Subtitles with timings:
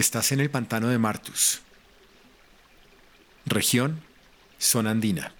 [0.00, 1.60] Estás en el pantano de Martus.
[3.44, 4.00] Región,
[4.58, 5.34] zona andina.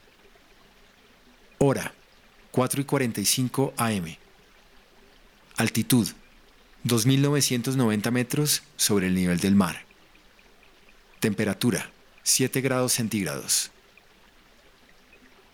[1.56, 1.94] Hora,
[2.50, 4.18] 4 y 45 AM.
[5.56, 6.08] Altitud,
[6.84, 9.82] 2.990 metros sobre el nivel del mar.
[11.20, 11.90] Temperatura,
[12.22, 13.70] 7 grados centígrados.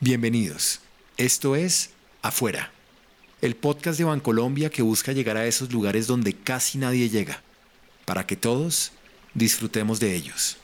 [0.01, 0.81] Bienvenidos.
[1.17, 1.91] Esto es
[2.23, 2.73] Afuera,
[3.41, 7.41] el podcast de Bancolombia que busca llegar a esos lugares donde casi nadie llega,
[8.05, 8.91] para que todos
[9.37, 10.57] disfrutemos de ellos.